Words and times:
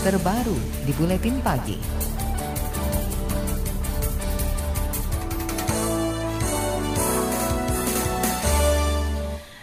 terbaru 0.00 0.56
di 0.88 0.96
Buletin 0.96 1.44
Pagi. 1.44 1.76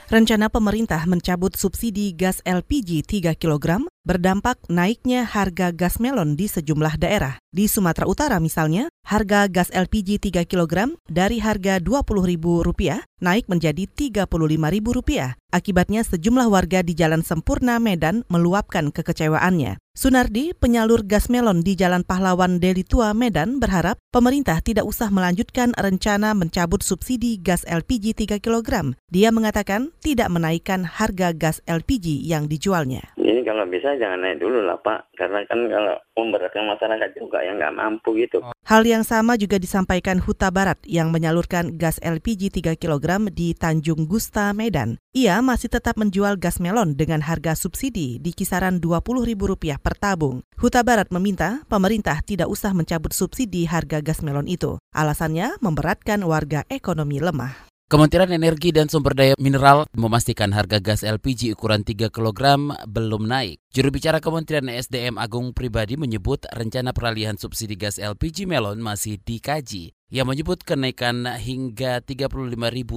Rencana 0.07 0.45
pemerintah 0.47 1.01
mencabut 1.09 1.57
subsidi 1.57 2.13
gas 2.13 2.45
LPG 2.45 3.01
3 3.03 3.33
kg 3.33 3.89
berdampak 4.07 4.55
naiknya 4.71 5.27
harga 5.27 5.75
gas 5.75 5.99
melon 5.99 6.39
di 6.39 6.47
sejumlah 6.47 6.95
daerah. 6.95 7.43
Di 7.51 7.67
Sumatera 7.67 8.07
Utara 8.07 8.39
misalnya, 8.39 8.87
harga 9.03 9.51
gas 9.51 9.67
LPG 9.75 10.31
3 10.31 10.47
kg 10.47 10.95
dari 11.11 11.43
harga 11.43 11.83
Rp20.000 11.83 13.03
naik 13.19 13.51
menjadi 13.51 13.83
Rp35.000. 13.83 15.35
Akibatnya 15.47 16.05
sejumlah 16.07 16.47
warga 16.47 16.79
di 16.85 16.93
Jalan 16.95 17.25
Sempurna 17.25 17.81
Medan 17.81 18.23
meluapkan 18.31 18.93
kekecewaannya. 18.93 19.79
Sunardi, 19.97 20.53
penyalur 20.53 21.01
gas 21.01 21.25
melon 21.25 21.65
di 21.65 21.73
Jalan 21.73 22.05
Pahlawan 22.05 22.61
Deli 22.61 22.85
Tua 22.85 23.17
Medan 23.17 23.57
berharap 23.57 23.97
pemerintah 24.13 24.61
tidak 24.61 24.85
usah 24.85 25.09
melanjutkan 25.09 25.73
rencana 25.73 26.37
mencabut 26.37 26.85
subsidi 26.85 27.41
gas 27.41 27.65
LPG 27.65 28.13
3 28.13 28.37
kg. 28.37 28.93
Dia 29.09 29.33
mengatakan 29.33 29.89
tidak 30.05 30.29
menaikkan 30.29 30.85
harga 30.85 31.33
gas 31.33 31.65
LPG 31.65 32.21
yang 32.21 32.45
dijualnya. 32.45 33.01
Ini 33.17 33.41
kalau 33.41 33.65
bisa 33.65 33.96
jangan 33.97 34.23
naik 34.23 34.39
dulu 34.39 34.63
lah 34.63 34.77
Pak, 34.79 35.13
karena 35.17 35.43
kan 35.49 35.65
kalau 35.67 35.95
memberatkan 36.15 36.65
masyarakat 36.65 37.09
juga 37.17 37.43
yang 37.43 37.57
nggak 37.57 37.75
mampu 37.75 38.15
gitu. 38.17 38.39
Hal 38.65 38.83
yang 38.85 39.01
sama 39.01 39.35
juga 39.35 39.57
disampaikan 39.57 40.21
Huta 40.21 40.53
Barat 40.53 40.79
yang 40.85 41.09
menyalurkan 41.09 41.75
gas 41.75 41.97
LPG 41.99 42.61
3 42.61 42.77
kg 42.77 43.29
di 43.33 43.57
Tanjung 43.57 44.05
Gusta, 44.05 44.53
Medan. 44.55 45.01
Ia 45.11 45.41
masih 45.41 45.73
tetap 45.73 45.97
menjual 45.97 46.37
gas 46.37 46.61
melon 46.61 46.93
dengan 46.93 47.25
harga 47.25 47.57
subsidi 47.57 48.21
di 48.21 48.31
kisaran 48.31 48.77
Rp20.000 48.77 49.81
per 49.81 49.95
tabung. 49.97 50.45
Huta 50.61 50.85
Barat 50.85 51.09
meminta 51.09 51.65
pemerintah 51.65 52.21
tidak 52.21 52.47
usah 52.47 52.71
mencabut 52.77 53.11
subsidi 53.11 53.65
harga 53.65 53.99
gas 53.99 54.21
melon 54.21 54.45
itu. 54.45 54.77
Alasannya 54.93 55.57
memberatkan 55.59 56.21
warga 56.21 56.63
ekonomi 56.69 57.17
lemah. 57.17 57.67
Kementerian 57.87 58.27
Energi 58.35 58.75
dan 58.75 58.91
Sumber 58.91 59.15
Daya 59.15 59.31
Mineral 59.39 59.87
memastikan 59.95 60.51
harga 60.51 60.83
gas 60.83 61.07
LPG 61.07 61.55
ukuran 61.55 61.87
3 61.87 62.11
kg 62.11 62.59
belum 62.83 63.23
naik. 63.31 63.63
Juru 63.77 63.93
bicara 63.93 64.17
Kementerian 64.17 64.73
SDM 64.73 65.21
Agung 65.21 65.53
Pribadi 65.53 66.01
menyebut 66.01 66.49
rencana 66.49 66.97
peralihan 66.97 67.37
subsidi 67.37 67.77
gas 67.77 68.01
LPG 68.01 68.49
melon 68.49 68.81
masih 68.81 69.21
dikaji. 69.21 69.93
Ia 70.09 70.25
menyebut 70.25 70.65
kenaikan 70.65 71.29
hingga 71.29 72.01
Rp35.000 72.01 72.89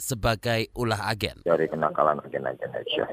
sebagai 0.00 0.72
ulah 0.72 1.12
agen. 1.12 1.44
Dari 1.44 1.68
kenakalan 1.68 2.24
agen-agen 2.24 2.72
aja. 2.72 3.04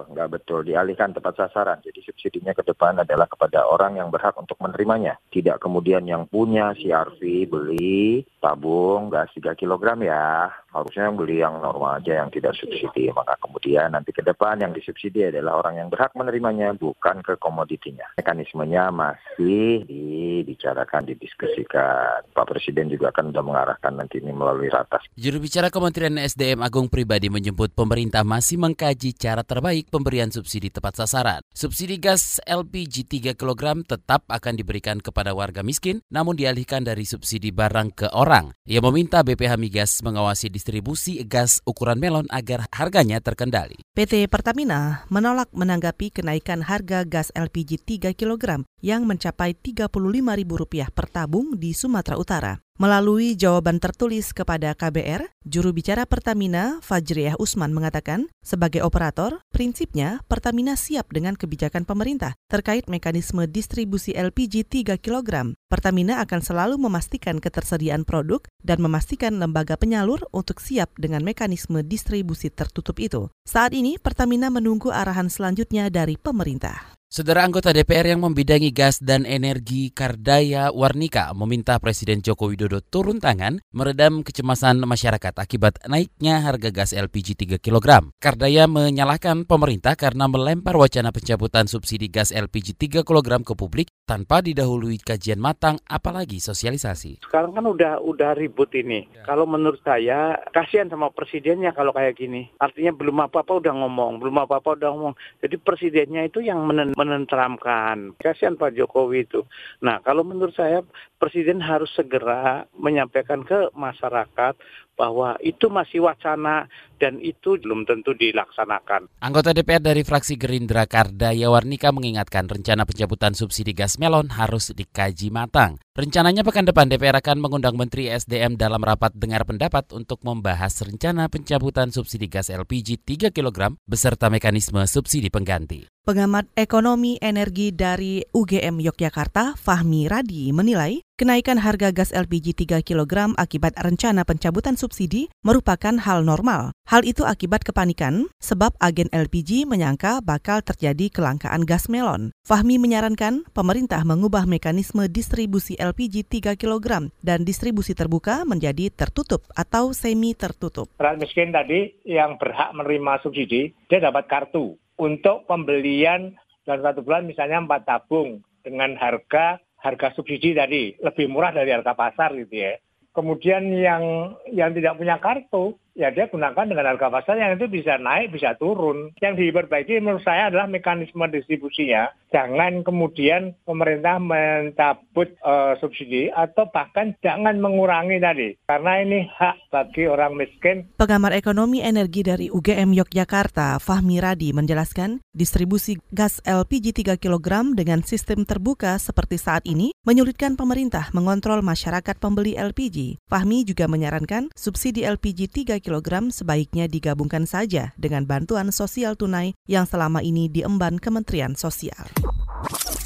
Nggak 0.00 0.28
betul, 0.40 0.64
dialihkan 0.64 1.12
tepat 1.12 1.36
sasaran. 1.38 1.84
Jadi 1.84 2.00
subsidinya 2.02 2.56
ke 2.56 2.64
depan 2.64 2.96
adalah 2.98 3.28
kepada 3.28 3.68
orang 3.68 4.00
yang 4.00 4.08
berhak 4.08 4.32
untuk 4.40 4.56
menerimanya. 4.64 5.20
Tidak 5.28 5.60
kemudian 5.60 6.08
yang 6.08 6.24
punya 6.24 6.72
CRV 6.72 7.20
beli 7.46 8.24
tabung 8.40 9.12
gas 9.12 9.28
3 9.36 9.52
kg 9.54 9.84
ya. 10.00 10.48
Harusnya 10.72 11.12
yang 11.12 11.16
beli 11.20 11.36
yang 11.44 11.60
normal 11.60 12.00
aja 12.00 12.24
yang 12.24 12.32
tidak 12.32 12.56
subsidi. 12.56 13.12
Maka 13.12 13.36
kemudian 13.44 13.92
nanti 13.92 14.16
ke 14.16 14.24
depan 14.24 14.56
yang 14.56 14.72
disubsidi 14.72 15.28
adalah 15.28 15.60
orang 15.60 15.84
yang 15.84 15.88
berhak 15.92 16.16
menerimanya, 16.40 16.72
bukan 16.74 17.20
ke 17.20 17.36
komoditinya. 17.36 18.08
Mekanismenya 18.16 18.88
masih 18.88 19.84
dibicarakan, 19.84 21.04
didiskusikan. 21.12 22.24
Pak 22.32 22.48
Presiden 22.48 22.70
Presiden 22.70 22.96
juga 22.96 23.10
akan 23.10 23.34
sudah 23.34 23.44
mengarahkan 23.44 23.92
nanti 23.92 24.22
ini 24.22 24.30
melalui 24.30 24.70
ratas. 24.72 25.04
Juru 25.18 25.42
bicara 25.42 25.68
Kementerian 25.68 26.16
SDM 26.16 26.62
Agung 26.62 26.86
Pribadi 26.86 27.26
menyebut 27.26 27.74
pemerintah 27.74 28.24
masih 28.24 28.56
mengkaji 28.62 29.10
cara 29.18 29.42
terbaik 29.42 29.90
pemberian 29.90 30.30
subsidi 30.30 30.70
tepat 30.70 31.02
sasaran. 31.02 31.42
Subsidi 31.50 31.98
gas 31.98 32.38
LPG 32.46 33.34
3 33.34 33.34
kg 33.34 33.82
tetap 33.84 34.22
akan 34.30 34.54
diberikan 34.54 35.02
kepada 35.02 35.34
warga 35.34 35.60
miskin, 35.66 36.00
namun 36.14 36.38
dialihkan 36.38 36.86
dari 36.86 37.02
subsidi 37.02 37.50
barang 37.50 37.90
ke 37.90 38.06
orang. 38.14 38.54
Ia 38.70 38.78
meminta 38.78 39.20
BPH 39.26 39.58
Migas 39.58 39.98
mengawasi 40.00 40.46
distribusi 40.46 41.20
gas 41.26 41.58
ukuran 41.66 41.98
melon 41.98 42.30
agar 42.30 42.70
harganya 42.70 43.18
terkendali. 43.18 43.82
PT 43.98 44.30
Pertamina 44.30 45.02
menolak 45.10 45.50
menanggapi 45.50 46.14
kenaikan 46.20 46.68
harga 46.68 47.08
gas 47.08 47.32
LPG 47.32 47.88
3 48.12 48.12
kg 48.12 48.68
yang 48.84 49.08
mencapai 49.08 49.56
Rp35.000 49.56 50.92
per 50.92 51.06
tabung 51.08 51.56
di 51.56 51.72
Sumatera 51.72 52.20
Utara. 52.20 52.52
Melalui 52.80 53.36
jawaban 53.36 53.76
tertulis 53.76 54.32
kepada 54.32 54.72
KBR, 54.72 55.28
juru 55.44 55.68
bicara 55.68 56.08
Pertamina, 56.08 56.80
Fajriah 56.80 57.36
Usman 57.36 57.76
mengatakan, 57.76 58.32
sebagai 58.40 58.80
operator, 58.80 59.44
prinsipnya 59.52 60.24
Pertamina 60.24 60.80
siap 60.80 61.12
dengan 61.12 61.36
kebijakan 61.36 61.84
pemerintah 61.84 62.40
terkait 62.48 62.88
mekanisme 62.88 63.44
distribusi 63.44 64.16
LPG 64.16 64.64
3 64.64 64.96
kg. 64.96 65.52
Pertamina 65.68 66.24
akan 66.24 66.40
selalu 66.40 66.80
memastikan 66.80 67.36
ketersediaan 67.36 68.08
produk 68.08 68.48
dan 68.64 68.80
memastikan 68.80 69.36
lembaga 69.36 69.76
penyalur 69.76 70.24
untuk 70.32 70.56
siap 70.56 70.88
dengan 70.96 71.20
mekanisme 71.20 71.84
distribusi 71.84 72.48
tertutup 72.48 72.96
itu. 72.96 73.28
Saat 73.44 73.76
ini, 73.76 74.00
Pertamina 74.00 74.48
menunggu 74.48 74.88
arahan 74.88 75.28
selanjutnya 75.28 75.92
dari 75.92 76.16
pemerintah. 76.16 76.89
Saudara 77.10 77.42
anggota 77.42 77.74
DPR 77.74 78.14
yang 78.14 78.22
membidangi 78.22 78.70
gas 78.70 79.02
dan 79.02 79.26
energi 79.26 79.90
Kardaya 79.90 80.70
Warnika 80.70 81.34
meminta 81.34 81.74
Presiden 81.82 82.22
Joko 82.22 82.46
Widodo 82.46 82.78
turun 82.86 83.18
tangan 83.18 83.58
meredam 83.74 84.22
kecemasan 84.22 84.78
masyarakat 84.86 85.34
akibat 85.34 85.82
naiknya 85.90 86.38
harga 86.38 86.70
gas 86.70 86.94
LPG 86.94 87.58
3 87.58 87.58
kg. 87.58 88.14
Kardaya 88.22 88.70
menyalahkan 88.70 89.42
pemerintah 89.42 89.98
karena 89.98 90.30
melempar 90.30 90.78
wacana 90.78 91.10
pencabutan 91.10 91.66
subsidi 91.66 92.06
gas 92.06 92.30
LPG 92.30 92.78
3 92.78 93.02
kg 93.02 93.42
ke 93.42 93.58
publik 93.58 93.90
tanpa 94.06 94.38
didahului 94.38 95.02
kajian 95.02 95.42
matang 95.42 95.82
apalagi 95.90 96.38
sosialisasi. 96.38 97.26
Sekarang 97.26 97.58
kan 97.58 97.66
udah 97.66 97.98
udah 98.06 98.38
ribut 98.38 98.70
ini. 98.78 99.10
Ya. 99.10 99.26
Kalau 99.26 99.50
menurut 99.50 99.82
saya 99.82 100.38
kasihan 100.54 100.86
sama 100.86 101.10
presidennya 101.10 101.74
kalau 101.74 101.90
kayak 101.90 102.14
gini. 102.14 102.54
Artinya 102.62 102.94
belum 102.94 103.26
apa-apa 103.26 103.58
udah 103.58 103.74
ngomong, 103.82 104.22
belum 104.22 104.46
apa-apa 104.46 104.78
udah 104.78 104.94
ngomong. 104.94 105.14
Jadi 105.42 105.58
presidennya 105.58 106.22
itu 106.22 106.38
yang 106.38 106.62
menen 106.62 106.94
menenteramkan. 107.00 108.12
Kasihan 108.20 108.60
Pak 108.60 108.76
Jokowi 108.76 109.24
itu. 109.24 109.40
Nah, 109.80 110.04
kalau 110.04 110.20
menurut 110.20 110.52
saya 110.52 110.84
Presiden 111.16 111.60
harus 111.60 111.88
segera 111.96 112.64
menyampaikan 112.76 113.44
ke 113.44 113.72
masyarakat 113.76 114.56
bahwa 115.00 115.40
itu 115.40 115.72
masih 115.72 116.04
wacana 116.04 116.68
dan 117.00 117.16
itu 117.24 117.56
belum 117.56 117.88
tentu 117.88 118.12
dilaksanakan. 118.12 119.08
Anggota 119.24 119.56
DPR 119.56 119.80
dari 119.80 120.04
fraksi 120.04 120.36
Gerindra 120.36 120.84
Kardaya 120.84 121.48
Warnika 121.48 121.88
mengingatkan 121.88 122.44
rencana 122.44 122.84
pencabutan 122.84 123.32
subsidi 123.32 123.72
gas 123.72 123.96
melon 123.96 124.28
harus 124.36 124.76
dikaji 124.76 125.32
matang. 125.32 125.80
Rencananya 125.96 126.44
pekan 126.44 126.68
depan 126.68 126.92
DPR 126.92 127.16
akan 127.16 127.40
mengundang 127.40 127.80
Menteri 127.80 128.12
SDM 128.12 128.60
dalam 128.60 128.84
rapat 128.84 129.16
dengar 129.16 129.48
pendapat 129.48 129.88
untuk 129.96 130.20
membahas 130.20 130.76
rencana 130.84 131.32
pencabutan 131.32 131.88
subsidi 131.88 132.28
gas 132.28 132.52
LPG 132.52 133.00
3 133.00 133.32
kg 133.32 133.80
beserta 133.88 134.28
mekanisme 134.28 134.84
subsidi 134.84 135.32
pengganti. 135.32 135.88
Pengamat 136.00 136.48
ekonomi 136.56 137.20
energi 137.20 137.76
dari 137.76 138.24
UGM 138.24 138.80
Yogyakarta, 138.80 139.52
Fahmi 139.56 140.08
Radi, 140.08 140.48
menilai 140.48 141.04
kenaikan 141.20 141.60
harga 141.60 141.92
gas 141.92 142.16
LPG 142.16 142.64
3 142.64 142.80
kg 142.80 143.36
akibat 143.36 143.76
rencana 143.76 144.24
pencabutan 144.24 144.80
subsidi 144.80 145.28
merupakan 145.44 145.92
hal 146.00 146.24
normal. 146.24 146.72
Hal 146.88 147.04
itu 147.04 147.28
akibat 147.28 147.60
kepanikan 147.60 148.32
sebab 148.40 148.72
agen 148.80 149.12
LPG 149.12 149.68
menyangka 149.68 150.24
bakal 150.24 150.64
terjadi 150.64 151.12
kelangkaan 151.12 151.68
gas 151.68 151.92
melon. 151.92 152.32
Fahmi 152.48 152.80
menyarankan 152.80 153.44
pemerintah 153.52 154.00
mengubah 154.00 154.48
mekanisme 154.48 155.04
distribusi 155.12 155.76
LPG 155.76 156.24
3 156.24 156.56
kg 156.56 157.12
dan 157.20 157.44
distribusi 157.44 157.92
terbuka 157.92 158.48
menjadi 158.48 158.88
tertutup 158.88 159.44
atau 159.52 159.92
semi 159.92 160.32
tertutup. 160.32 160.88
Rakyat 160.96 161.20
miskin 161.20 161.52
tadi 161.52 162.00
yang 162.08 162.40
berhak 162.40 162.72
menerima 162.72 163.20
subsidi, 163.20 163.76
dia 163.92 164.00
dapat 164.00 164.24
kartu 164.24 164.80
untuk 164.96 165.44
pembelian 165.44 166.32
dalam 166.64 166.80
satu 166.80 167.04
bulan 167.04 167.28
misalnya 167.28 167.60
empat 167.60 167.84
tabung 167.84 168.40
dengan 168.64 168.96
harga 168.96 169.60
harga 169.80 170.12
subsidi 170.12 170.52
tadi 170.52 170.94
lebih 171.00 171.26
murah 171.32 171.52
dari 171.52 171.72
harga 171.72 171.96
pasar 171.96 172.36
gitu 172.36 172.54
ya. 172.54 172.76
Kemudian 173.10 173.74
yang 173.74 174.36
yang 174.54 174.70
tidak 174.70 174.94
punya 174.94 175.18
kartu 175.18 175.74
ya 176.00 176.08
dia 176.08 176.32
gunakan 176.32 176.64
dengan 176.64 176.88
harga 176.88 177.12
pasar 177.12 177.36
yang 177.36 177.60
itu 177.60 177.68
bisa 177.68 178.00
naik, 178.00 178.32
bisa 178.32 178.56
turun. 178.56 179.12
Yang 179.20 179.52
diperbaiki 179.52 180.00
menurut 180.00 180.24
saya 180.24 180.48
adalah 180.48 180.64
mekanisme 180.64 181.28
distribusinya. 181.28 182.08
Jangan 182.32 182.80
kemudian 182.80 183.52
pemerintah 183.68 184.16
mencabut 184.16 185.36
uh, 185.44 185.76
subsidi 185.76 186.32
atau 186.32 186.72
bahkan 186.72 187.12
jangan 187.20 187.60
mengurangi 187.60 188.16
tadi. 188.16 188.56
Karena 188.64 189.04
ini 189.04 189.28
hak 189.28 189.68
bagi 189.68 190.08
orang 190.08 190.40
miskin. 190.40 190.88
Pengamat 190.96 191.36
ekonomi 191.36 191.84
energi 191.84 192.24
dari 192.24 192.46
UGM 192.48 192.96
Yogyakarta, 192.96 193.76
Fahmi 193.76 194.22
Radi 194.22 194.56
menjelaskan, 194.56 195.20
distribusi 195.36 196.00
gas 196.14 196.40
LPG 196.48 197.04
3 197.04 197.20
kg 197.20 197.76
dengan 197.76 198.00
sistem 198.06 198.48
terbuka 198.48 198.96
seperti 198.96 199.36
saat 199.36 199.68
ini 199.68 199.92
menyulitkan 200.08 200.56
pemerintah 200.56 201.12
mengontrol 201.12 201.60
masyarakat 201.60 202.16
pembeli 202.16 202.56
LPG. 202.56 203.20
Fahmi 203.28 203.66
juga 203.66 203.90
menyarankan 203.90 204.54
subsidi 204.54 205.02
LPG 205.02 205.50
3 205.66 205.82
kg 205.82 205.89
kg 205.90 206.30
sebaiknya 206.30 206.86
digabungkan 206.86 207.50
saja 207.50 207.90
dengan 207.98 208.22
bantuan 208.22 208.70
sosial 208.70 209.18
tunai 209.18 209.58
yang 209.66 209.90
selama 209.90 210.22
ini 210.22 210.46
diemban 210.46 211.02
Kementerian 211.02 211.58
Sosial. 211.58 212.06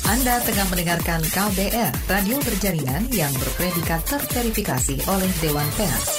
Anda 0.05 0.37
tengah 0.45 0.69
mendengarkan 0.69 1.25
KBR, 1.25 1.93
radio 2.13 2.37
berjaringan 2.45 3.09
yang 3.09 3.33
berpredikat 3.41 4.05
terverifikasi 4.05 5.01
oleh 5.09 5.31
Dewan 5.41 5.69
Pers. 5.81 6.14